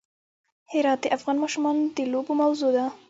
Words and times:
هرات 0.71 0.99
د 1.03 1.05
افغان 1.17 1.37
ماشومانو 1.43 1.83
د 1.97 1.99
لوبو 2.11 2.33
موضوع 2.41 2.69
ده. 2.77 2.85